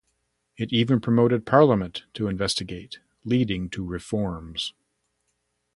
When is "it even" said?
0.57-0.99